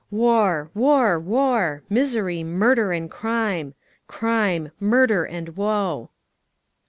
"War, 0.09 0.71
war, 0.73 1.19
war! 1.19 1.83
Misery, 1.87 2.43
murder, 2.43 2.91
and 2.91 3.07
crime; 3.07 3.75
Crime, 4.07 4.71
murder, 4.79 5.25
and 5.25 5.49
woe." 5.49 6.09